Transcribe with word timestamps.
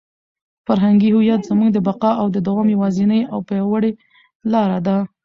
فرهنګي 0.65 1.09
هویت 1.15 1.41
زموږ 1.49 1.69
د 1.73 1.77
بقا 1.87 2.11
او 2.21 2.27
د 2.35 2.37
دوام 2.47 2.67
یوازینۍ 2.75 3.21
او 3.33 3.39
پیاوړې 3.47 3.91
لاره 4.51 4.79
ده. 4.85 4.97